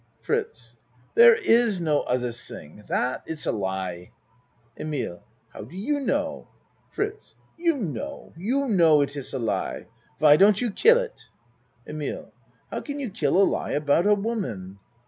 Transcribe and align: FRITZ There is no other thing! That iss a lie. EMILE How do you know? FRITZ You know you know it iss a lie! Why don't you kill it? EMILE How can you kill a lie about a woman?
FRITZ 0.23 0.77
There 1.13 1.35
is 1.35 1.79
no 1.79 2.01
other 2.01 2.31
thing! 2.31 2.83
That 2.87 3.21
iss 3.27 3.45
a 3.45 3.51
lie. 3.51 4.11
EMILE 4.75 5.21
How 5.49 5.61
do 5.61 5.77
you 5.77 5.99
know? 5.99 6.47
FRITZ 6.89 7.35
You 7.59 7.75
know 7.77 8.33
you 8.35 8.67
know 8.67 9.01
it 9.01 9.15
iss 9.15 9.31
a 9.31 9.37
lie! 9.37 9.89
Why 10.17 10.37
don't 10.37 10.59
you 10.59 10.71
kill 10.71 10.97
it? 10.97 11.25
EMILE 11.87 12.33
How 12.71 12.81
can 12.81 12.99
you 12.99 13.11
kill 13.11 13.39
a 13.39 13.45
lie 13.45 13.73
about 13.73 14.07
a 14.07 14.15
woman? 14.15 14.79